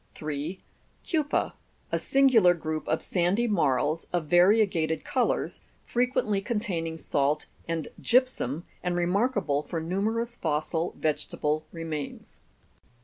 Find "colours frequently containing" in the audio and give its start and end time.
5.05-6.97